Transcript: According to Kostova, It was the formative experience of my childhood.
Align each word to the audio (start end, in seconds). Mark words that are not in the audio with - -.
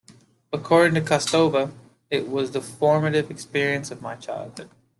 According 0.51 0.95
to 0.95 1.01
Kostova, 1.07 1.71
It 2.09 2.27
was 2.27 2.53
the 2.53 2.59
formative 2.63 3.29
experience 3.29 3.91
of 3.91 4.01
my 4.01 4.15
childhood. 4.15 4.67